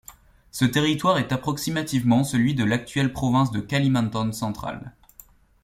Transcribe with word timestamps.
Ce 0.49 0.65
territoire 0.65 1.19
est 1.19 1.31
approximativement 1.31 2.23
celui 2.23 2.55
de 2.55 2.63
l'actuelle 2.63 3.13
province 3.13 3.51
de 3.51 3.59
Kalimantan 3.59 4.31
central. 4.31 4.95